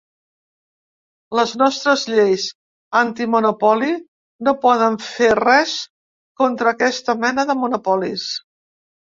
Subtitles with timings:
[1.39, 2.45] Les nostres lleis
[3.01, 3.91] antimonopoli
[4.49, 5.77] no poden fer res
[6.43, 8.29] contra aquesta mena de monopolis.